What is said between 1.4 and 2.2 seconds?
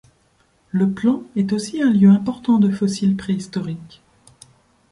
aussi un lieu